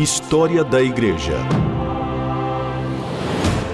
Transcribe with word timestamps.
História 0.00 0.64
da 0.64 0.80
Igreja. 0.80 1.34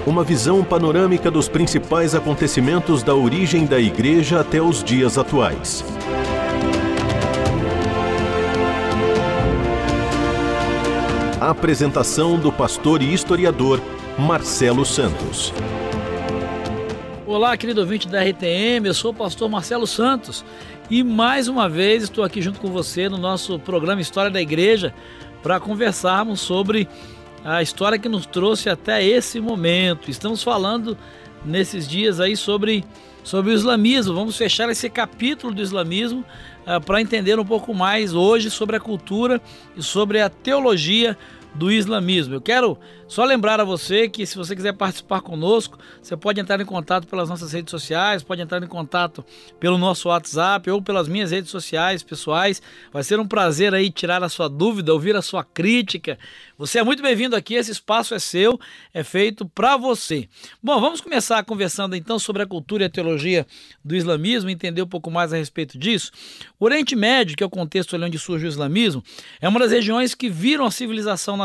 Uma 0.05 0.25
visão 0.25 0.61
panorâmica 0.61 1.31
dos 1.31 1.47
principais 1.47 2.13
acontecimentos 2.13 3.01
da 3.01 3.15
origem 3.15 3.65
da 3.65 3.79
Igreja 3.79 4.41
até 4.41 4.61
os 4.61 4.83
dias 4.83 5.17
atuais. 5.17 5.85
A 11.39 11.49
apresentação 11.49 12.37
do 12.37 12.51
pastor 12.51 13.01
e 13.01 13.13
historiador 13.13 13.81
Marcelo 14.19 14.85
Santos. 14.85 15.53
Olá, 17.25 17.55
querido 17.55 17.79
ouvinte 17.79 18.05
da 18.05 18.21
RTM, 18.21 18.85
eu 18.85 18.93
sou 18.93 19.11
o 19.11 19.13
pastor 19.13 19.49
Marcelo 19.49 19.87
Santos 19.87 20.43
e 20.89 21.03
mais 21.03 21.47
uma 21.47 21.69
vez 21.69 22.03
estou 22.03 22.21
aqui 22.21 22.41
junto 22.41 22.59
com 22.59 22.67
você 22.67 23.07
no 23.07 23.17
nosso 23.17 23.57
programa 23.59 24.01
História 24.01 24.29
da 24.29 24.41
Igreja 24.41 24.93
para 25.41 25.59
conversarmos 25.59 26.39
sobre 26.39 26.87
a 27.43 27.61
história 27.61 27.97
que 27.97 28.09
nos 28.09 28.25
trouxe 28.25 28.69
até 28.69 29.03
esse 29.03 29.39
momento. 29.39 30.09
Estamos 30.09 30.43
falando 30.43 30.97
nesses 31.45 31.87
dias 31.87 32.19
aí 32.19 32.35
sobre, 32.35 32.83
sobre 33.23 33.51
o 33.51 33.53
islamismo. 33.53 34.13
Vamos 34.13 34.35
fechar 34.35 34.69
esse 34.69 34.89
capítulo 34.89 35.53
do 35.53 35.61
islamismo 35.61 36.25
uh, 36.65 36.81
para 36.81 37.01
entender 37.01 37.39
um 37.39 37.45
pouco 37.45 37.73
mais 37.73 38.13
hoje 38.13 38.49
sobre 38.49 38.75
a 38.75 38.79
cultura 38.79 39.41
e 39.75 39.83
sobre 39.83 40.19
a 40.19 40.29
teologia 40.29 41.17
do 41.57 41.71
islamismo. 41.71 42.35
Eu 42.35 42.41
quero 42.41 42.77
só 43.07 43.23
lembrar 43.23 43.59
a 43.59 43.63
você 43.63 44.07
que 44.07 44.25
se 44.25 44.37
você 44.37 44.55
quiser 44.55 44.73
participar 44.73 45.21
conosco, 45.21 45.79
você 46.01 46.15
pode 46.15 46.39
entrar 46.39 46.59
em 46.61 46.65
contato 46.65 47.07
pelas 47.07 47.29
nossas 47.29 47.53
redes 47.53 47.71
sociais, 47.71 48.21
pode 48.21 48.41
entrar 48.41 48.61
em 48.61 48.67
contato 48.67 49.25
pelo 49.59 49.77
nosso 49.77 50.09
WhatsApp 50.09 50.69
ou 50.69 50.81
pelas 50.81 51.07
minhas 51.07 51.31
redes 51.31 51.49
sociais 51.49 52.03
pessoais. 52.03 52.61
Vai 52.91 53.03
ser 53.03 53.19
um 53.19 53.27
prazer 53.27 53.73
aí 53.73 53.89
tirar 53.89 54.23
a 54.23 54.29
sua 54.29 54.47
dúvida, 54.47 54.93
ouvir 54.93 55.15
a 55.15 55.21
sua 55.21 55.43
crítica. 55.43 56.19
Você 56.57 56.79
é 56.79 56.83
muito 56.83 57.01
bem-vindo 57.01 57.35
aqui, 57.35 57.55
esse 57.55 57.71
espaço 57.71 58.13
é 58.13 58.19
seu, 58.19 58.59
é 58.93 59.03
feito 59.03 59.45
para 59.47 59.77
você. 59.77 60.27
Bom, 60.61 60.79
vamos 60.79 61.01
começar 61.01 61.43
conversando 61.43 61.95
então 61.95 62.19
sobre 62.19 62.43
a 62.43 62.47
cultura 62.47 62.83
e 62.83 62.87
a 62.87 62.89
teologia 62.89 63.47
do 63.83 63.95
islamismo, 63.95 64.49
entender 64.49 64.81
um 64.81 64.87
pouco 64.87 65.09
mais 65.09 65.33
a 65.33 65.37
respeito 65.37 65.77
disso. 65.77 66.11
O 66.59 66.65
Oriente 66.65 66.95
Médio, 66.95 67.37
que 67.37 67.43
é 67.43 67.45
o 67.45 67.49
contexto 67.49 67.95
onde 67.95 68.19
surge 68.19 68.45
o 68.45 68.49
islamismo, 68.49 69.03
é 69.39 69.47
uma 69.47 69.59
das 69.59 69.71
regiões 69.71 70.13
que 70.13 70.29
viram 70.29 70.65
a 70.65 70.71
civilização 70.71 71.37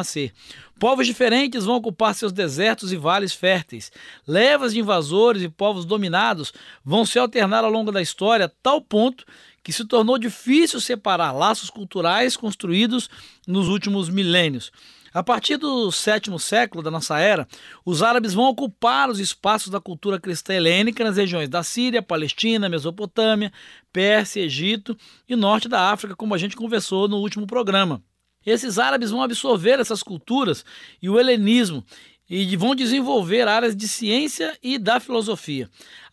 Povos 0.79 1.07
diferentes 1.07 1.65
vão 1.65 1.77
ocupar 1.77 2.15
seus 2.15 2.33
desertos 2.33 2.93
e 2.93 2.97
vales 2.97 3.33
férteis. 3.33 3.93
Levas 4.27 4.73
de 4.73 4.81
invasores 4.81 5.43
e 5.43 5.49
povos 5.49 5.85
dominados 5.85 6.53
vão 6.85 7.05
se 7.07 7.19
alternar 7.19 7.65
ao 7.65 7.71
longo 7.71 7.93
da 7.93 8.03
história, 8.03 8.47
a 8.47 8.53
tal 8.63 8.81
ponto 8.81 9.25
que 9.63 9.73
se 9.73 9.85
tornou 9.85 10.19
difícil 10.19 10.81
separar 10.81 11.33
laços 11.33 11.71
culturais 11.71 12.37
construídos 12.37 13.09
nos 13.47 13.69
últimos 13.69 14.09
milênios. 14.09 14.73
A 15.15 15.23
partir 15.23 15.59
do 15.59 15.93
sétimo 15.93 16.39
século 16.39 16.83
da 16.83 16.91
nossa 16.91 17.19
era, 17.19 17.47
os 17.85 18.03
árabes 18.03 18.33
vão 18.33 18.47
ocupar 18.47 19.11
os 19.11 19.21
espaços 19.21 19.69
da 19.69 19.79
cultura 19.79 20.19
cristã 20.19 20.55
helênica 20.55 21.05
nas 21.05 21.19
regiões 21.19 21.51
da 21.51 21.63
Síria, 21.63 22.01
Palestina, 22.03 22.69
Mesopotâmia, 22.69 23.53
Pérsia, 23.93 24.41
Egito 24.41 24.97
e 25.29 25.37
norte 25.37 25.69
da 25.69 25.91
África, 25.91 26.17
como 26.17 26.35
a 26.35 26.39
gente 26.39 26.57
conversou 26.57 27.09
no 27.09 27.19
último 27.19 27.47
programa. 27.47 28.03
Esses 28.45 28.79
árabes 28.79 29.11
vão 29.11 29.23
absorver 29.23 29.79
essas 29.81 30.03
culturas 30.03 30.65
e 31.01 31.09
o 31.09 31.19
helenismo 31.19 31.85
e 32.29 32.57
vão 32.57 32.75
desenvolver 32.75 33.47
áreas 33.47 33.77
de 33.77 33.87
ciência 33.87 34.57
e 34.63 34.79
da 34.79 34.99
filosofia. 34.99 35.69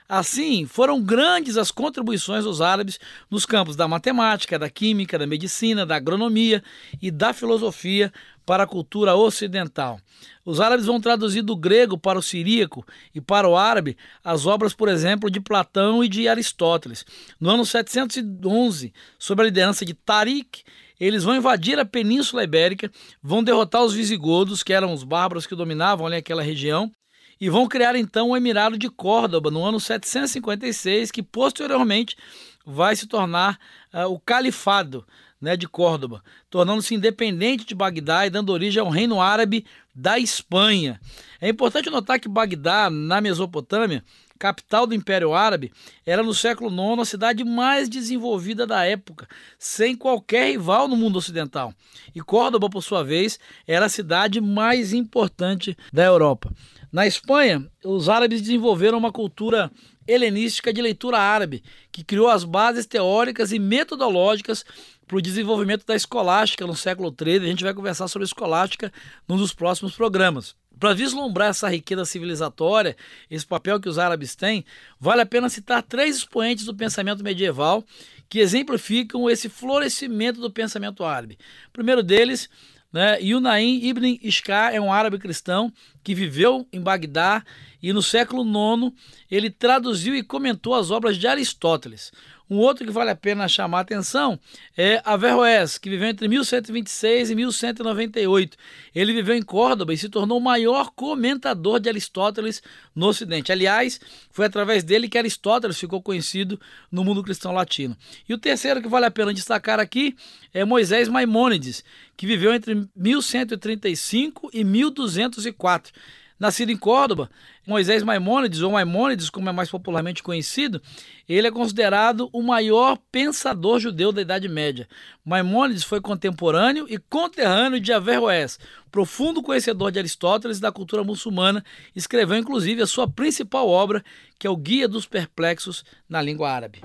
Assim, 0.08 0.66
foram 0.66 1.00
grandes 1.00 1.56
as 1.56 1.70
contribuições 1.70 2.44
dos 2.44 2.62
árabes 2.62 3.00
nos 3.30 3.46
campos 3.46 3.76
da 3.76 3.88
matemática, 3.88 4.58
da 4.58 4.68
química, 4.68 5.20
da 5.20 5.28
medicina, 5.28 5.86
da 5.86 5.96
agronomia 5.96 6.64
e 7.00 7.12
da 7.12 7.32
filosofia 7.32 8.12
para 8.50 8.64
a 8.64 8.68
cultura 8.68 9.16
ocidental. 9.16 10.00
Os 10.44 10.60
árabes 10.60 10.88
vão 10.88 11.00
traduzir 11.00 11.44
do 11.44 11.56
grego 11.56 12.00
para 12.00 12.18
o 12.18 12.24
siríaco 12.24 12.84
e 13.14 13.22
para 13.22 13.48
o 13.48 13.56
árabe 13.56 13.96
as 14.24 14.48
obras, 14.48 14.74
por 14.74 14.90
exemplo, 14.90 15.30
de 15.30 15.40
Platão 15.40 16.04
e 16.04 16.10
de 16.10 16.28
Aristóteles. 16.28 17.06
No 17.40 17.52
ano 17.52 17.64
711, 17.64 18.92
sob 19.20 19.44
a 19.44 19.46
liderança 19.46 19.86
de 19.86 19.94
Tariq, 19.94 20.64
eles 21.00 21.24
vão 21.24 21.36
invadir 21.36 21.78
a 21.78 21.86
Península 21.86 22.44
Ibérica, 22.44 22.92
vão 23.22 23.44
derrotar 23.44 23.84
os 23.84 23.94
visigodos, 23.94 24.64
que 24.64 24.74
eram 24.74 24.96
os 24.96 25.04
bárbaros 25.04 25.46
que 25.46 25.56
dominavam 25.56 26.08
ali 26.08 26.16
aquela 26.16 26.42
região, 26.42 26.92
e 27.40 27.52
vão 27.52 27.68
criar 27.68 27.96
então 27.96 28.30
o 28.30 28.36
Emirado 28.36 28.80
de 28.80 28.90
Córdoba 28.90 29.52
no 29.52 29.64
ano 29.64 29.80
756, 29.80 31.12
que 31.12 31.22
posteriormente 31.22 32.18
vai 32.66 32.96
se 32.96 33.06
tornar 33.06 33.60
uh, 33.94 34.12
o 34.12 34.20
Califado 34.20 35.06
né, 35.42 35.56
de 35.56 35.68
Córdoba, 35.68 36.24
tornando-se 36.50 36.94
independente 36.94 37.66
de 37.66 37.76
Bagdá 37.76 38.26
e 38.26 38.30
dando 38.30 38.52
origem 38.52 38.82
ao 38.82 38.90
Reino 38.90 39.22
Árabe 39.22 39.66
da 39.96 40.20
Espanha. 40.20 41.00
É 41.40 41.50
importante 41.50 41.90
notar 41.90 42.20
que 42.20 42.28
Bagdá, 42.28 42.90
na 42.90 43.22
Mesopotâmia, 43.22 44.04
capital 44.38 44.88
do 44.88 44.96
Império 44.96 45.34
Árabe, 45.34 45.72
era 46.06 46.24
no 46.24 46.34
século 46.34 46.70
IX 46.70 47.02
a 47.02 47.06
cidade 47.06 47.44
mais 47.44 47.90
desenvolvida 47.90 48.66
da 48.66 48.86
época, 48.86 49.28
sem 49.58 49.96
qualquer 49.96 50.52
rival 50.52 50.88
no 50.88 50.96
mundo 50.96 51.18
ocidental. 51.18 51.74
E 52.16 52.22
Córdoba, 52.22 52.70
por 52.70 52.82
sua 52.82 53.04
vez, 53.04 53.38
era 53.68 53.86
a 53.86 53.90
cidade 53.90 54.40
mais 54.40 54.94
importante 54.94 55.78
da 55.92 56.06
Europa. 56.06 56.52
Na 56.92 57.06
Espanha, 57.06 57.70
os 57.84 58.10
árabes 58.10 58.42
desenvolveram 58.42 58.98
uma 58.98 59.12
cultura 59.12 59.70
helenística 60.08 60.74
de 60.74 60.82
leitura 60.82 61.20
árabe, 61.20 61.62
que 61.92 62.04
criou 62.04 62.30
as 62.30 62.44
bases 62.44 62.88
teóricas 62.88 63.52
e 63.52 63.60
metodológicas 63.60 64.66
para 65.10 65.18
o 65.18 65.22
desenvolvimento 65.22 65.88
da 65.88 65.96
escolástica 65.96 66.68
no 66.68 66.76
século 66.76 67.10
XIII. 67.10 67.38
A 67.38 67.48
gente 67.48 67.64
vai 67.64 67.74
conversar 67.74 68.08
sobre 68.08 68.28
escolástica 68.28 68.94
num 69.28 69.38
dos 69.38 69.52
próximos 69.52 69.96
programas. 69.96 70.56
Para 70.80 70.94
vislumbrar 70.94 71.50
essa 71.50 71.68
riqueza 71.68 72.06
civilizatória, 72.06 72.96
esse 73.30 73.46
papel 73.46 73.80
que 73.80 73.90
os 73.90 73.98
árabes 73.98 74.36
têm, 74.36 74.64
vale 75.00 75.22
a 75.22 75.26
pena 75.26 75.50
citar 75.50 75.82
três 75.82 76.18
expoentes 76.18 76.64
do 76.64 76.76
pensamento 76.76 77.24
medieval 77.24 77.84
que 78.30 78.38
exemplificam 78.38 79.28
esse 79.28 79.50
florescimento 79.50 80.40
do 80.40 80.52
pensamento 80.52 81.04
árabe. 81.04 81.40
O 81.70 81.72
primeiro 81.72 82.04
deles, 82.04 82.48
né, 82.94 83.20
Yunaim 83.20 83.84
ibn 83.84 84.20
Ishqa 84.22 84.70
é 84.72 84.80
um 84.80 84.94
árabe 84.94 85.18
cristão 85.18 85.74
que 86.04 86.14
viveu 86.14 86.68
em 86.72 86.80
Bagdá 86.80 87.44
e 87.82 87.92
no 87.92 88.04
século 88.04 88.44
IX 88.44 88.94
ele 89.30 89.50
traduziu 89.50 90.16
e 90.16 90.22
comentou 90.22 90.76
as 90.76 90.92
obras 90.92 91.18
de 91.18 91.28
Aristóteles. 91.28 92.12
Um 92.50 92.58
outro 92.58 92.84
que 92.84 92.92
vale 92.92 93.12
a 93.12 93.16
pena 93.16 93.48
chamar 93.48 93.78
a 93.78 93.82
atenção 93.82 94.40
é 94.76 95.00
Averroes, 95.06 95.78
que 95.78 95.88
viveu 95.88 96.08
entre 96.08 96.28
1126 96.28 97.30
e 97.30 97.36
1198. 97.36 98.58
Ele 98.96 99.14
viveu 99.14 99.36
em 99.36 99.42
Córdoba 99.44 99.94
e 99.94 99.98
se 99.98 100.10
tornou 100.10 100.40
o 100.40 100.42
maior 100.42 100.90
comentador 100.96 101.80
de 101.80 101.90
Aristóteles 101.90 102.64
no 102.96 103.06
Ocidente. 103.06 103.52
Aliás, 103.52 104.02
foi 104.32 104.48
através 104.48 104.84
dele 104.84 105.08
que 105.08 105.18
Aristóteles 105.18 105.80
ficou 105.80 106.02
conhecido 106.02 106.60
no 106.92 107.04
mundo 107.04 107.24
cristão 107.24 107.52
latino. 107.52 107.96
E 108.28 108.34
o 108.34 108.38
terceiro 108.38 108.82
que 108.82 108.88
vale 108.88 109.06
a 109.06 109.12
pena 109.12 109.32
destacar 109.32 109.80
aqui 109.80 110.16
é 110.52 110.66
Moisés 110.66 111.08
Maimônides, 111.08 111.84
que 112.18 112.26
viveu 112.26 112.52
entre 112.52 112.88
1135 112.96 114.50
e 114.52 114.64
1204. 114.64 115.94
Nascido 116.40 116.72
em 116.72 116.78
Córdoba, 116.78 117.30
Moisés 117.68 118.02
Maimônides, 118.02 118.62
ou 118.62 118.72
Maimônides, 118.72 119.30
como 119.30 119.50
é 119.50 119.52
mais 119.52 119.70
popularmente 119.70 120.24
conhecido, 120.24 120.82
ele 121.28 121.48
é 121.48 121.52
considerado 121.52 122.30
o 122.32 122.42
maior 122.42 122.98
pensador 123.12 123.80
judeu 123.80 124.14
da 124.14 124.22
Idade 124.22 124.48
Média. 124.48 124.88
Maimônides 125.26 125.84
foi 125.84 126.00
contemporâneo 126.00 126.86
e 126.90 126.98
conterrâneo 126.98 127.80
de 127.80 127.92
Averroes, 127.92 128.58
profundo 128.90 129.44
conhecedor 129.44 129.92
de 129.92 130.00
Aristóteles 130.00 130.60
e 130.60 130.62
da 130.62 130.72
cultura 130.72 131.04
muçulmana, 131.04 131.64
escreveu 131.94 132.38
inclusive 132.38 132.82
a 132.82 132.88
sua 132.88 133.08
principal 133.08 133.68
obra, 133.68 134.04
que 134.40 134.48
é 134.48 134.50
o 134.50 134.56
Guia 134.56 134.88
dos 134.88 135.06
Perplexos 135.06 135.84
na 136.08 136.22
língua 136.22 136.50
árabe. 136.50 136.82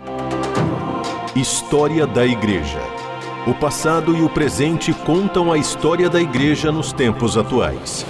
História 1.36 2.06
da 2.06 2.26
Igreja. 2.26 2.80
O 3.46 3.54
passado 3.54 4.16
e 4.16 4.22
o 4.22 4.28
presente 4.28 4.92
contam 4.92 5.52
a 5.52 5.58
história 5.58 6.08
da 6.08 6.20
Igreja 6.20 6.72
nos 6.72 6.92
tempos 6.92 7.36
atuais. 7.36 8.04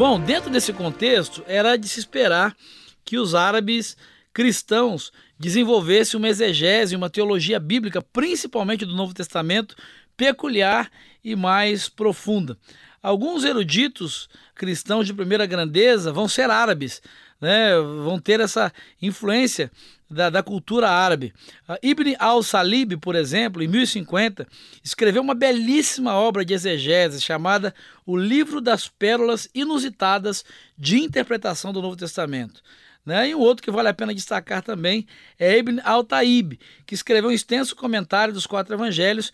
Bom, 0.00 0.18
dentro 0.18 0.48
desse 0.48 0.72
contexto, 0.72 1.44
era 1.46 1.76
de 1.76 1.86
se 1.86 2.00
esperar 2.00 2.56
que 3.04 3.18
os 3.18 3.34
árabes 3.34 3.98
cristãos 4.32 5.12
desenvolvessem 5.38 6.16
uma 6.16 6.30
exegese, 6.30 6.96
uma 6.96 7.10
teologia 7.10 7.60
bíblica, 7.60 8.00
principalmente 8.00 8.86
do 8.86 8.96
Novo 8.96 9.12
Testamento, 9.12 9.76
peculiar 10.16 10.90
e 11.22 11.36
mais 11.36 11.90
profunda. 11.90 12.56
Alguns 13.02 13.44
eruditos 13.44 14.30
cristãos 14.54 15.06
de 15.06 15.12
primeira 15.12 15.44
grandeza 15.44 16.10
vão 16.10 16.26
ser 16.26 16.48
árabes, 16.48 17.02
né? 17.40 17.74
vão 18.04 18.20
ter 18.20 18.40
essa 18.40 18.72
influência 19.00 19.70
da, 20.10 20.28
da 20.28 20.42
cultura 20.42 20.90
árabe. 20.90 21.32
Uh, 21.68 21.76
Ibn 21.82 22.16
al-Salib, 22.18 22.96
por 22.96 23.14
exemplo, 23.14 23.62
em 23.62 23.68
1050, 23.68 24.46
escreveu 24.82 25.22
uma 25.22 25.34
belíssima 25.34 26.14
obra 26.14 26.44
de 26.44 26.52
exegese 26.52 27.20
chamada 27.20 27.74
O 28.04 28.16
Livro 28.16 28.60
das 28.60 28.88
Pérolas 28.88 29.48
Inusitadas 29.54 30.44
de 30.76 30.98
Interpretação 30.98 31.72
do 31.72 31.80
Novo 31.80 31.96
Testamento. 31.96 32.60
Né? 33.06 33.30
E 33.30 33.34
um 33.34 33.38
outro 33.38 33.62
que 33.62 33.70
vale 33.70 33.88
a 33.88 33.94
pena 33.94 34.12
destacar 34.12 34.62
também 34.62 35.06
é 35.38 35.56
Ibn 35.56 35.80
al-Taib, 35.84 36.58
que 36.84 36.94
escreveu 36.94 37.30
um 37.30 37.32
extenso 37.32 37.74
comentário 37.76 38.34
dos 38.34 38.46
quatro 38.46 38.74
evangelhos 38.74 39.32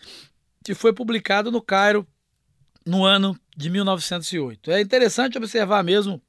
que 0.63 0.73
foi 0.73 0.93
publicado 0.93 1.51
no 1.51 1.61
Cairo 1.61 2.07
no 2.85 3.03
ano 3.03 3.37
de 3.55 3.69
1908. 3.69 4.71
É 4.71 4.79
interessante 4.79 5.37
observar 5.37 5.83
mesmo 5.83 6.21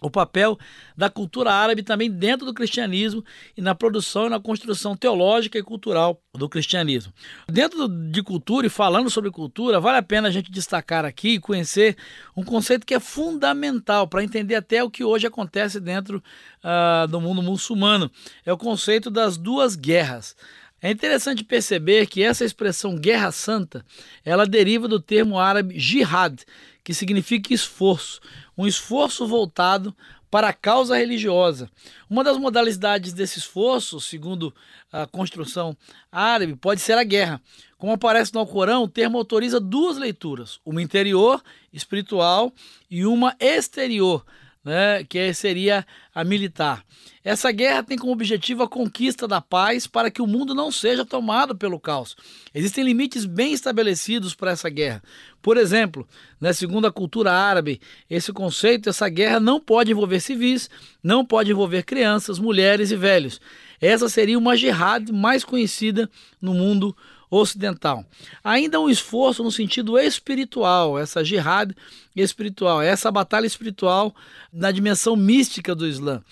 o 0.00 0.10
papel 0.10 0.58
da 0.96 1.10
cultura 1.10 1.52
árabe 1.52 1.82
também 1.82 2.10
dentro 2.10 2.46
do 2.46 2.54
cristianismo 2.54 3.24
e 3.56 3.60
na 3.60 3.74
produção 3.74 4.26
e 4.26 4.30
na 4.30 4.40
construção 4.40 4.96
teológica 4.96 5.58
e 5.58 5.62
cultural 5.62 6.20
do 6.34 6.48
cristianismo. 6.48 7.12
Dentro 7.48 7.88
de 7.88 8.22
cultura 8.22 8.66
e 8.66 8.70
falando 8.70 9.10
sobre 9.10 9.30
cultura, 9.30 9.80
vale 9.80 9.98
a 9.98 10.02
pena 10.02 10.28
a 10.28 10.30
gente 10.30 10.50
destacar 10.50 11.04
aqui 11.04 11.34
e 11.34 11.40
conhecer 11.40 11.96
um 12.36 12.42
conceito 12.42 12.86
que 12.86 12.94
é 12.94 13.00
fundamental 13.00 14.06
para 14.06 14.22
entender 14.24 14.54
até 14.54 14.82
o 14.82 14.90
que 14.90 15.04
hoje 15.04 15.26
acontece 15.26 15.80
dentro 15.80 16.22
uh, 16.64 17.06
do 17.08 17.20
mundo 17.20 17.42
muçulmano. 17.42 18.10
É 18.44 18.52
o 18.52 18.58
conceito 18.58 19.10
das 19.10 19.36
duas 19.36 19.76
guerras. 19.76 20.36
É 20.82 20.90
interessante 20.90 21.44
perceber 21.44 22.06
que 22.06 22.22
essa 22.22 22.44
expressão 22.44 22.96
guerra 22.96 23.30
santa, 23.30 23.84
ela 24.24 24.46
deriva 24.46 24.88
do 24.88 24.98
termo 24.98 25.38
árabe 25.38 25.78
jihad, 25.78 26.42
que 26.82 26.94
significa 26.94 27.52
esforço 27.52 28.20
um 28.60 28.66
esforço 28.66 29.26
voltado 29.26 29.96
para 30.30 30.48
a 30.48 30.52
causa 30.52 30.96
religiosa. 30.96 31.70
Uma 32.08 32.22
das 32.22 32.36
modalidades 32.36 33.14
desse 33.14 33.38
esforço, 33.38 33.98
segundo 33.98 34.54
a 34.92 35.06
construção 35.06 35.74
árabe, 36.12 36.54
pode 36.54 36.80
ser 36.80 36.98
a 36.98 37.02
guerra. 37.02 37.40
Como 37.78 37.94
aparece 37.94 38.34
no 38.34 38.40
Alcorão, 38.40 38.82
o 38.82 38.88
termo 38.88 39.16
autoriza 39.16 39.58
duas 39.58 39.96
leituras: 39.96 40.60
uma 40.64 40.82
interior, 40.82 41.42
espiritual, 41.72 42.52
e 42.90 43.06
uma 43.06 43.34
exterior, 43.40 44.24
né, 44.64 45.04
que 45.04 45.32
seria 45.32 45.86
a 46.14 46.22
militar. 46.22 46.84
Essa 47.22 47.50
guerra 47.52 47.82
tem 47.82 47.98
como 47.98 48.12
objetivo 48.12 48.62
a 48.62 48.68
conquista 48.68 49.28
da 49.28 49.40
paz 49.40 49.86
para 49.86 50.10
que 50.10 50.22
o 50.22 50.26
mundo 50.26 50.54
não 50.54 50.70
seja 50.72 51.04
tomado 51.04 51.56
pelo 51.56 51.78
caos. 51.78 52.16
Existem 52.54 52.84
limites 52.84 53.24
bem 53.26 53.52
estabelecidos 53.52 54.34
para 54.34 54.52
essa 54.52 54.68
guerra. 54.68 55.02
Por 55.42 55.56
exemplo, 55.56 56.06
né, 56.40 56.52
segundo 56.52 56.86
a 56.86 56.92
cultura 56.92 57.32
árabe, 57.32 57.80
esse 58.08 58.32
conceito, 58.32 58.88
essa 58.88 59.08
guerra 59.08 59.40
não 59.40 59.60
pode 59.60 59.90
envolver 59.90 60.20
civis, 60.20 60.68
não 61.02 61.24
pode 61.24 61.50
envolver 61.50 61.82
crianças, 61.82 62.38
mulheres 62.38 62.90
e 62.90 62.96
velhos. 62.96 63.40
Essa 63.80 64.08
seria 64.08 64.38
uma 64.38 64.56
jihad 64.56 65.10
mais 65.10 65.44
conhecida 65.44 66.10
no 66.40 66.52
mundo 66.52 66.94
ocidental. 67.30 68.04
Ainda 68.42 68.80
um 68.80 68.90
esforço 68.90 69.42
no 69.42 69.52
sentido 69.52 69.98
espiritual, 69.98 70.98
essa 70.98 71.24
jihad 71.24 71.74
espiritual, 72.14 72.82
essa 72.82 73.10
batalha 73.10 73.46
espiritual 73.46 74.14
na 74.52 74.70
dimensão 74.70 75.14
mística 75.14 75.74
do 75.74 75.86
Islã. 75.86 76.22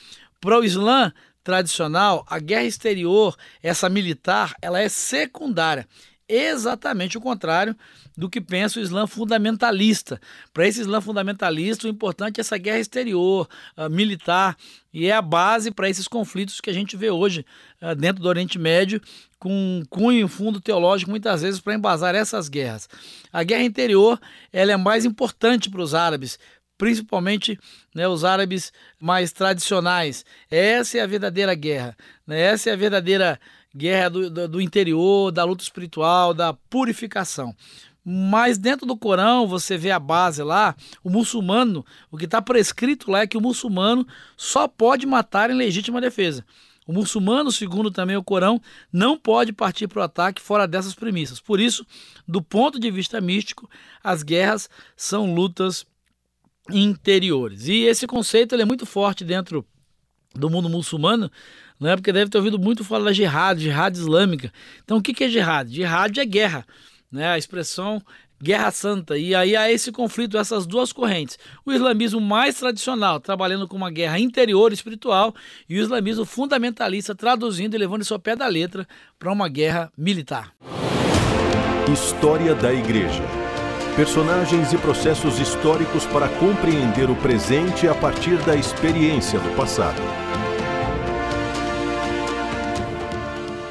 Para 0.40 0.58
o 0.58 0.64
Islã 0.64 1.12
tradicional, 1.44 2.26
a 2.28 2.38
guerra 2.38 2.64
exterior, 2.64 3.36
essa 3.62 3.88
militar, 3.88 4.54
ela 4.60 4.80
é 4.80 4.88
secundária 4.88 5.86
exatamente 6.28 7.16
o 7.16 7.20
contrário 7.20 7.74
do 8.16 8.28
que 8.28 8.40
pensa 8.40 8.78
o 8.78 8.82
Islã 8.82 9.06
fundamentalista. 9.06 10.20
Para 10.52 10.66
esse 10.66 10.80
Islã 10.80 11.00
fundamentalista, 11.00 11.86
o 11.86 11.90
importante 11.90 12.38
é 12.38 12.40
essa 12.40 12.58
guerra 12.58 12.80
exterior, 12.80 13.48
uh, 13.76 13.88
militar, 13.88 14.56
e 14.92 15.06
é 15.06 15.12
a 15.12 15.22
base 15.22 15.70
para 15.70 15.88
esses 15.88 16.08
conflitos 16.08 16.60
que 16.60 16.68
a 16.68 16.72
gente 16.72 16.96
vê 16.96 17.10
hoje 17.10 17.46
uh, 17.80 17.94
dentro 17.94 18.22
do 18.22 18.28
Oriente 18.28 18.58
Médio, 18.58 19.00
com 19.38 19.82
cunho 19.88 20.26
e 20.26 20.28
fundo 20.28 20.60
teológico, 20.60 21.10
muitas 21.10 21.42
vezes, 21.42 21.60
para 21.60 21.74
embasar 21.74 22.14
essas 22.14 22.48
guerras. 22.48 22.88
A 23.32 23.42
guerra 23.42 23.62
interior 23.62 24.20
ela 24.52 24.72
é 24.72 24.76
mais 24.76 25.04
importante 25.04 25.70
para 25.70 25.80
os 25.80 25.94
árabes, 25.94 26.38
principalmente 26.76 27.58
né, 27.94 28.06
os 28.06 28.24
árabes 28.24 28.72
mais 29.00 29.32
tradicionais. 29.32 30.24
Essa 30.50 30.98
é 30.98 31.00
a 31.02 31.06
verdadeira 31.06 31.54
guerra, 31.54 31.96
né? 32.26 32.40
essa 32.40 32.70
é 32.70 32.72
a 32.72 32.76
verdadeira 32.76 33.38
guerra 33.74 34.08
do, 34.08 34.30
do, 34.30 34.48
do 34.48 34.60
interior, 34.60 35.30
da 35.30 35.44
luta 35.44 35.62
espiritual, 35.62 36.32
da 36.32 36.52
purificação. 36.52 37.54
Mas 38.04 38.56
dentro 38.56 38.86
do 38.86 38.96
Corão 38.96 39.46
você 39.46 39.76
vê 39.76 39.90
a 39.90 39.98
base 39.98 40.42
lá, 40.42 40.74
o 41.04 41.10
muçulmano, 41.10 41.84
o 42.10 42.16
que 42.16 42.24
está 42.24 42.40
prescrito 42.40 43.10
lá 43.10 43.20
é 43.20 43.26
que 43.26 43.36
o 43.36 43.40
muçulmano 43.40 44.06
só 44.36 44.66
pode 44.66 45.06
matar 45.06 45.50
em 45.50 45.54
legítima 45.54 46.00
defesa. 46.00 46.44
O 46.86 46.92
muçulmano, 46.92 47.52
segundo 47.52 47.90
também 47.90 48.16
o 48.16 48.24
Corão, 48.24 48.62
não 48.90 49.18
pode 49.18 49.52
partir 49.52 49.86
para 49.88 50.00
o 50.00 50.02
ataque 50.02 50.40
fora 50.40 50.66
dessas 50.66 50.94
premissas. 50.94 51.38
Por 51.38 51.60
isso, 51.60 51.84
do 52.26 52.40
ponto 52.40 52.80
de 52.80 52.90
vista 52.90 53.20
místico, 53.20 53.68
as 54.02 54.22
guerras 54.22 54.70
são 54.96 55.34
lutas 55.34 55.84
interiores. 56.70 57.68
E 57.68 57.82
esse 57.82 58.06
conceito 58.06 58.54
é 58.54 58.64
muito 58.64 58.86
forte 58.86 59.22
dentro 59.22 59.66
do 60.34 60.48
mundo 60.48 60.70
muçulmano, 60.70 61.30
né? 61.80 61.96
porque 61.96 62.12
deve 62.12 62.30
ter 62.30 62.38
ouvido 62.38 62.58
muito 62.58 62.84
falar 62.84 63.06
da 63.06 63.12
jihad, 63.12 63.60
jihad 63.60 63.96
islâmica. 63.96 64.52
Então 64.84 64.98
o 64.98 65.02
que 65.02 65.24
é 65.24 65.28
jihad? 65.28 65.72
Jihad 65.72 66.18
é 66.18 66.24
guerra, 66.24 66.66
né? 67.10 67.28
a 67.28 67.38
expressão 67.38 68.02
guerra 68.42 68.70
santa. 68.70 69.18
E 69.18 69.34
aí 69.34 69.56
há 69.56 69.70
esse 69.70 69.90
conflito, 69.92 70.38
essas 70.38 70.66
duas 70.66 70.92
correntes. 70.92 71.38
O 71.64 71.72
islamismo 71.72 72.20
mais 72.20 72.56
tradicional, 72.56 73.20
trabalhando 73.20 73.66
com 73.66 73.76
uma 73.76 73.90
guerra 73.90 74.18
interior 74.18 74.72
espiritual, 74.72 75.34
e 75.68 75.78
o 75.78 75.82
islamismo 75.82 76.24
fundamentalista, 76.24 77.14
traduzindo 77.14 77.74
e 77.74 77.78
levando 77.78 78.02
isso 78.02 78.14
ao 78.14 78.20
pé 78.20 78.36
da 78.36 78.46
letra 78.46 78.86
para 79.18 79.32
uma 79.32 79.48
guerra 79.48 79.92
militar. 79.96 80.52
História 81.92 82.54
da 82.54 82.72
Igreja. 82.72 83.22
Personagens 83.96 84.72
e 84.72 84.78
processos 84.78 85.40
históricos 85.40 86.06
para 86.06 86.28
compreender 86.28 87.10
o 87.10 87.16
presente 87.16 87.88
a 87.88 87.94
partir 87.94 88.36
da 88.44 88.54
experiência 88.54 89.40
do 89.40 89.56
passado. 89.56 90.27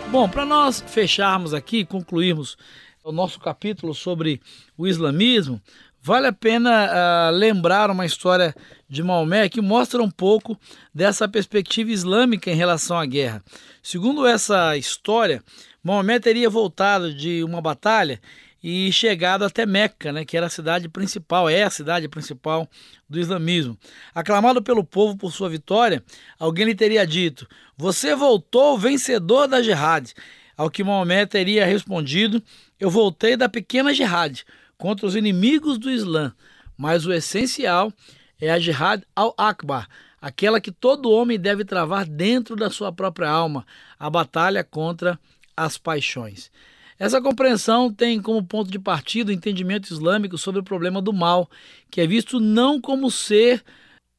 Bom, 0.09 0.29
para 0.29 0.45
nós 0.45 0.81
fecharmos 0.87 1.53
aqui, 1.53 1.83
concluirmos 1.83 2.57
o 3.03 3.11
nosso 3.11 3.39
capítulo 3.41 3.93
sobre 3.93 4.41
o 4.77 4.87
islamismo, 4.87 5.61
vale 6.01 6.27
a 6.27 6.33
pena 6.33 6.87
uh, 6.87 7.31
lembrar 7.35 7.91
uma 7.91 8.05
história 8.05 8.55
de 8.87 9.03
Maomé 9.03 9.49
que 9.49 9.59
mostra 9.59 10.01
um 10.01 10.09
pouco 10.09 10.57
dessa 10.93 11.27
perspectiva 11.27 11.91
islâmica 11.91 12.49
em 12.49 12.55
relação 12.55 12.97
à 12.97 13.05
guerra. 13.05 13.43
Segundo 13.83 14.25
essa 14.25 14.77
história, 14.77 15.43
Maomé 15.83 16.19
teria 16.19 16.49
voltado 16.49 17.13
de 17.13 17.43
uma 17.43 17.61
batalha 17.61 18.21
e 18.63 18.91
chegado 18.91 19.45
até 19.45 19.65
Meca, 19.65 20.11
né, 20.11 20.25
que 20.25 20.35
era 20.35 20.47
a 20.47 20.49
cidade 20.49 20.89
principal, 20.89 21.49
é 21.49 21.63
a 21.63 21.69
cidade 21.69 22.07
principal 22.07 22.67
do 23.09 23.19
islamismo. 23.19 23.77
Aclamado 24.13 24.61
pelo 24.61 24.83
povo 24.83 25.15
por 25.15 25.31
sua 25.31 25.49
vitória, 25.49 26.03
alguém 26.39 26.65
lhe 26.65 26.75
teria 26.75 27.05
dito: 27.05 27.47
Você 27.77 28.15
voltou 28.15 28.77
vencedor 28.77 29.47
da 29.47 29.61
jihad. 29.61 30.11
Ao 30.55 30.71
que 30.71 30.83
Maomé 30.83 31.25
teria 31.25 31.65
respondido: 31.65 32.41
Eu 32.79 32.89
voltei 32.89 33.37
da 33.37 33.47
pequena 33.47 33.93
jihad 33.93 34.43
contra 34.77 35.05
os 35.05 35.15
inimigos 35.15 35.77
do 35.77 35.89
Islã, 35.89 36.33
mas 36.75 37.05
o 37.05 37.13
essencial 37.13 37.93
é 38.39 38.49
a 38.49 38.59
jihad 38.59 39.03
al-Akbar, 39.15 39.87
aquela 40.21 40.59
que 40.59 40.71
todo 40.71 41.11
homem 41.11 41.39
deve 41.39 41.63
travar 41.63 42.05
dentro 42.05 42.55
da 42.55 42.69
sua 42.69 42.91
própria 42.91 43.29
alma, 43.29 43.65
a 43.99 44.09
batalha 44.09 44.63
contra 44.63 45.19
as 45.55 45.77
paixões. 45.77 46.51
Essa 46.99 47.21
compreensão 47.21 47.93
tem 47.93 48.19
como 48.21 48.43
ponto 48.43 48.71
de 48.71 48.79
partida 48.79 49.29
o 49.29 49.33
entendimento 49.33 49.91
islâmico 49.91 50.37
sobre 50.37 50.61
o 50.61 50.63
problema 50.63 51.01
do 51.01 51.13
mal, 51.13 51.49
que 51.91 52.01
é 52.01 52.07
visto 52.07 52.39
não 52.39 52.81
como 52.81 53.11
ser 53.11 53.63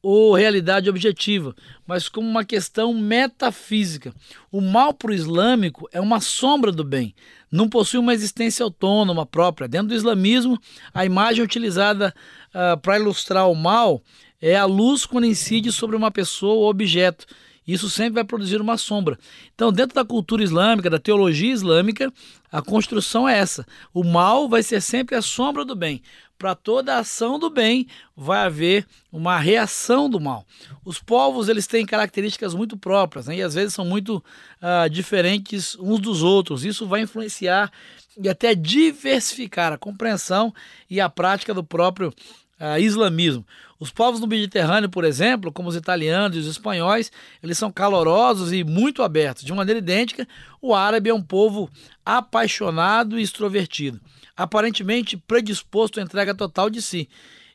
ou 0.01 0.33
realidade 0.33 0.89
objetiva, 0.89 1.53
mas 1.85 2.07
como 2.07 2.25
uma 2.27 2.45
questão 2.45 2.93
metafísica. 2.93 4.13
O 4.49 4.61
mal 4.61 4.93
para 4.93 5.11
o 5.11 5.13
islâmico 5.13 5.89
é 5.91 5.99
uma 5.99 6.21
sombra 6.21 6.71
do 6.71 6.85
bem, 6.85 7.13
não 7.51 7.67
possui 7.67 7.99
uma 7.99 8.13
existência 8.13 8.63
autônoma 8.63 9.25
própria. 9.25 9.67
Dentro 9.67 9.89
do 9.89 9.95
islamismo, 9.95 10.57
a 10.93 11.05
imagem 11.05 11.43
utilizada 11.43 12.13
uh, 12.49 12.79
para 12.79 12.97
ilustrar 12.97 13.49
o 13.49 13.55
mal 13.55 14.01
é 14.41 14.55
a 14.55 14.63
luz 14.63 15.05
quando 15.05 15.25
incide 15.25 15.69
sobre 15.71 15.97
uma 15.97 16.11
pessoa 16.11 16.53
ou 16.53 16.69
objeto 16.69 17.25
isso 17.67 17.89
sempre 17.89 18.15
vai 18.15 18.23
produzir 18.23 18.59
uma 18.61 18.77
sombra. 18.77 19.17
Então, 19.53 19.71
dentro 19.71 19.95
da 19.95 20.05
cultura 20.05 20.43
islâmica, 20.43 20.89
da 20.89 20.99
teologia 20.99 21.53
islâmica, 21.53 22.11
a 22.51 22.61
construção 22.61 23.27
é 23.27 23.37
essa. 23.37 23.65
O 23.93 24.03
mal 24.03 24.49
vai 24.49 24.63
ser 24.63 24.81
sempre 24.81 25.15
a 25.15 25.21
sombra 25.21 25.63
do 25.63 25.75
bem. 25.75 26.01
Para 26.37 26.55
toda 26.55 26.97
ação 26.97 27.37
do 27.37 27.49
bem, 27.49 27.85
vai 28.15 28.45
haver 28.45 28.87
uma 29.11 29.37
reação 29.37 30.09
do 30.09 30.21
mal. 30.21 30.45
Os 30.85 30.97
povos 30.97 31.49
eles 31.49 31.67
têm 31.67 31.85
características 31.85 32.55
muito 32.55 32.77
próprias 32.77 33.27
né? 33.27 33.35
e 33.35 33.41
às 33.41 33.55
vezes 33.55 33.73
são 33.73 33.83
muito 33.83 34.23
uh, 34.61 34.89
diferentes 34.89 35.75
uns 35.77 35.99
dos 35.99 36.23
outros. 36.23 36.63
Isso 36.63 36.87
vai 36.87 37.01
influenciar 37.01 37.69
e 38.17 38.27
até 38.27 38.55
diversificar 38.55 39.73
a 39.73 39.77
compreensão 39.77 40.53
e 40.89 40.99
a 40.99 41.09
prática 41.09 41.53
do 41.53 41.63
próprio 41.63 42.13
uh, 42.59 42.79
islamismo. 42.79 43.45
Os 43.79 43.91
povos 43.91 44.19
do 44.19 44.27
Mediterrâneo, 44.27 44.89
por 44.89 45.05
exemplo, 45.05 45.51
como 45.51 45.69
os 45.69 45.75
italianos 45.75 46.35
e 46.35 46.39
os 46.41 46.47
espanhóis, 46.47 47.11
eles 47.41 47.57
são 47.57 47.71
calorosos 47.71 48.51
e 48.51 48.63
muito 48.63 49.01
abertos. 49.01 49.43
De 49.43 49.53
maneira 49.53 49.79
idêntica, 49.79 50.27
o 50.61 50.75
árabe 50.75 51.09
é 51.09 51.13
um 51.13 51.21
povo 51.21 51.69
apaixonado 52.05 53.17
e 53.17 53.21
extrovertido, 53.21 54.01
aparentemente 54.35 55.15
predisposto 55.15 55.99
à 55.99 56.03
entrega 56.03 56.35
total 56.35 56.69
de 56.69 56.81
si. 56.81 57.07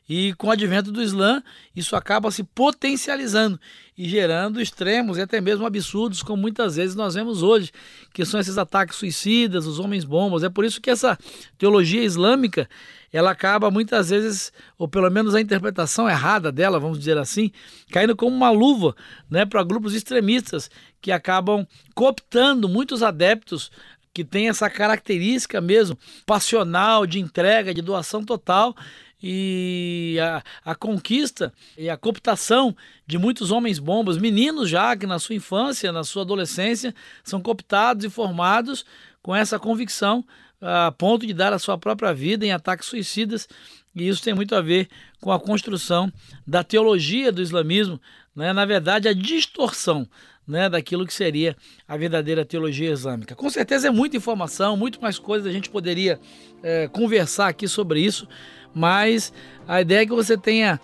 E 0.07 0.33
com 0.35 0.47
o 0.47 0.51
advento 0.51 0.91
do 0.91 1.01
Islã, 1.01 1.41
isso 1.75 1.95
acaba 1.95 2.29
se 2.29 2.43
potencializando 2.43 3.59
e 3.97 4.07
gerando 4.07 4.61
extremos 4.61 5.17
e 5.17 5.21
até 5.21 5.41
mesmo 5.41 5.65
absurdos, 5.65 6.21
como 6.21 6.41
muitas 6.41 6.75
vezes 6.75 6.95
nós 6.95 7.15
vemos 7.15 7.41
hoje, 7.41 7.71
que 8.13 8.23
são 8.23 8.39
esses 8.39 8.57
ataques 8.57 8.97
suicidas, 8.97 9.65
os 9.65 9.79
homens 9.79 10.03
bombas. 10.03 10.43
É 10.43 10.49
por 10.49 10.63
isso 10.63 10.79
que 10.79 10.91
essa 10.91 11.17
teologia 11.57 12.03
islâmica, 12.03 12.69
ela 13.11 13.31
acaba 13.31 13.71
muitas 13.71 14.09
vezes, 14.09 14.53
ou 14.77 14.87
pelo 14.87 15.09
menos 15.09 15.33
a 15.33 15.41
interpretação 15.41 16.07
errada 16.07 16.51
dela, 16.51 16.79
vamos 16.79 16.99
dizer 16.99 17.17
assim, 17.17 17.51
caindo 17.89 18.15
como 18.15 18.35
uma 18.35 18.51
luva, 18.51 18.95
né, 19.27 19.43
para 19.43 19.63
grupos 19.63 19.95
extremistas 19.95 20.69
que 21.01 21.11
acabam 21.11 21.65
cooptando 21.95 22.69
muitos 22.69 23.01
adeptos 23.01 23.71
que 24.13 24.23
têm 24.23 24.49
essa 24.49 24.69
característica 24.69 25.59
mesmo 25.59 25.97
passional, 26.25 27.05
de 27.05 27.19
entrega, 27.19 27.73
de 27.73 27.81
doação 27.81 28.23
total 28.23 28.75
e 29.21 30.17
a, 30.21 30.43
a, 30.71 30.75
conquista 30.75 31.53
e 31.77 31.89
a 31.89 31.97
cooptação 31.97 32.75
de 33.07 33.17
muitos 33.17 33.51
homens 33.51 33.79
bombas, 33.79 34.17
meninos 34.17 34.69
já 34.69 34.95
que 34.95 35.07
na 35.07 35.19
sua 35.19 35.35
infância, 35.35 35.91
na 35.91 36.03
sua 36.03 36.23
adolescência, 36.23 36.93
são 37.23 37.41
cooptados 37.41 38.05
e 38.05 38.09
formados 38.09 38.85
com 39.21 39.35
essa 39.35 39.57
convicção 39.57 40.25
a 40.61 40.91
ponto 40.91 41.25
de 41.25 41.33
dar 41.33 41.53
a 41.53 41.59
sua 41.59 41.77
própria 41.77 42.13
vida 42.13 42.45
em 42.45 42.51
ataques 42.51 42.87
suicidas. 42.87 43.47
E 43.95 44.07
isso 44.07 44.21
tem 44.21 44.33
muito 44.33 44.55
a 44.55 44.61
ver 44.61 44.89
com 45.21 45.31
a 45.31 45.39
construção 45.39 46.11
da 46.45 46.63
teologia 46.63 47.31
do 47.31 47.41
islamismo, 47.41 47.99
né? 48.35 48.51
na 48.51 48.65
verdade, 48.65 49.07
a 49.07 49.13
distorção 49.13 50.07
né, 50.47 50.69
daquilo 50.69 51.05
que 51.05 51.13
seria 51.13 51.55
a 51.87 51.97
verdadeira 51.97 52.45
teologia 52.45 52.91
islâmica. 52.91 53.35
Com 53.35 53.49
certeza 53.49 53.87
é 53.87 53.91
muita 53.91 54.17
informação, 54.17 54.77
muito 54.77 55.01
mais 55.01 55.17
coisas 55.17 55.47
a 55.47 55.51
gente 55.51 55.69
poderia 55.69 56.19
é, 56.61 56.87
conversar 56.87 57.47
aqui 57.47 57.67
sobre 57.67 57.99
isso, 57.99 58.27
mas 58.73 59.33
a 59.67 59.81
ideia 59.81 60.01
é 60.01 60.05
que 60.05 60.13
você 60.13 60.37
tenha 60.37 60.79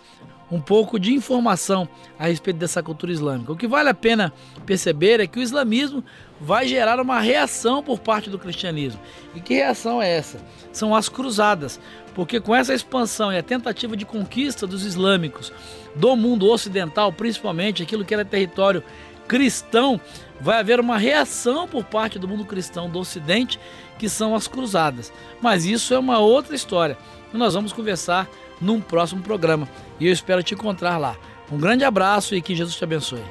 um 0.52 0.60
pouco 0.60 1.00
de 1.00 1.14
informação 1.14 1.88
a 2.18 2.26
respeito 2.26 2.58
dessa 2.58 2.82
cultura 2.82 3.10
islâmica. 3.10 3.52
O 3.52 3.56
que 3.56 3.66
vale 3.66 3.88
a 3.88 3.94
pena 3.94 4.30
perceber 4.66 5.18
é 5.18 5.26
que 5.26 5.38
o 5.38 5.42
islamismo 5.42 6.04
vai 6.38 6.68
gerar 6.68 7.00
uma 7.00 7.20
reação 7.20 7.82
por 7.82 7.98
parte 7.98 8.28
do 8.28 8.38
cristianismo. 8.38 9.00
E 9.34 9.40
que 9.40 9.54
reação 9.54 10.02
é 10.02 10.10
essa? 10.10 10.38
São 10.70 10.94
as 10.94 11.08
cruzadas, 11.08 11.80
porque 12.14 12.38
com 12.38 12.54
essa 12.54 12.74
expansão 12.74 13.32
e 13.32 13.38
a 13.38 13.42
tentativa 13.42 13.96
de 13.96 14.04
conquista 14.04 14.66
dos 14.66 14.84
islâmicos 14.84 15.50
do 15.96 16.14
mundo 16.16 16.46
ocidental, 16.50 17.10
principalmente 17.10 17.82
aquilo 17.82 18.04
que 18.04 18.12
era 18.12 18.24
território 18.24 18.82
cristão, 19.28 20.00
vai 20.40 20.58
haver 20.58 20.80
uma 20.80 20.98
reação 20.98 21.66
por 21.68 21.84
parte 21.84 22.18
do 22.18 22.28
mundo 22.28 22.44
cristão 22.44 22.90
do 22.90 22.98
Ocidente, 22.98 23.58
que 23.98 24.08
são 24.08 24.34
as 24.34 24.48
cruzadas. 24.48 25.12
Mas 25.40 25.64
isso 25.64 25.94
é 25.94 25.98
uma 25.98 26.18
outra 26.18 26.54
história 26.54 26.98
e 27.32 27.36
nós 27.36 27.54
vamos 27.54 27.72
conversar 27.72 28.28
num 28.60 28.80
próximo 28.80 29.22
programa. 29.22 29.68
E 29.98 30.06
eu 30.06 30.12
espero 30.12 30.42
te 30.42 30.54
encontrar 30.54 30.98
lá. 30.98 31.16
Um 31.50 31.58
grande 31.58 31.84
abraço 31.84 32.34
e 32.34 32.42
que 32.42 32.54
Jesus 32.54 32.76
te 32.76 32.84
abençoe. 32.84 33.22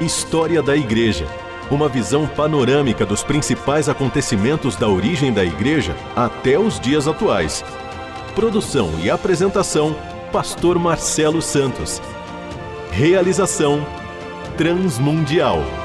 História 0.00 0.62
da 0.62 0.76
Igreja. 0.76 1.26
Uma 1.70 1.88
visão 1.88 2.26
panorâmica 2.26 3.06
dos 3.06 3.22
principais 3.22 3.88
acontecimentos 3.88 4.74
da 4.74 4.88
origem 4.88 5.32
da 5.32 5.44
Igreja 5.44 5.94
até 6.16 6.58
os 6.58 6.80
dias 6.80 7.06
atuais. 7.06 7.64
Produção 8.34 8.98
e 9.00 9.10
apresentação: 9.10 9.94
Pastor 10.32 10.78
Marcelo 10.78 11.40
Santos. 11.40 12.00
Realização 13.00 13.80
Transmundial. 14.58 15.79